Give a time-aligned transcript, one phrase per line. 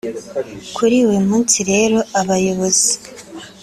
[0.75, 2.91] Kuri uyu munsi rero abayobozi